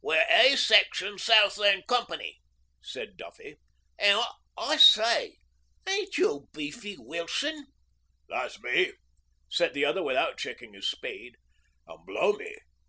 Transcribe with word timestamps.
'We're 0.00 0.24
'A' 0.30 0.54
Section, 0.54 1.18
Southland 1.18 1.88
Company,' 1.88 2.38
said 2.82 3.16
Duffy, 3.16 3.56
'an' 3.98 4.22
I 4.56 4.76
say 4.76 5.38
ain't 5.88 6.16
you 6.16 6.46
Beefy 6.52 6.96
Wilson?' 6.96 7.66
'That's 8.28 8.60
me,' 8.62 8.92
said 9.48 9.74
the 9.74 9.84
other 9.84 10.04
without 10.04 10.38
checking 10.38 10.74
his 10.74 10.88
spade. 10.88 11.34
'And 11.88 12.06
blow 12.06 12.32
me! 12.34 12.58